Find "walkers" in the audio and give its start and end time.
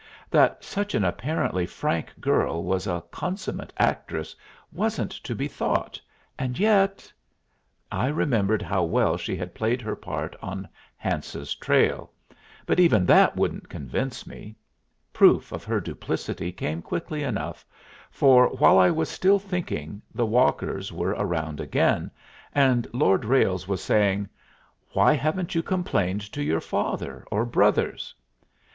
20.25-20.91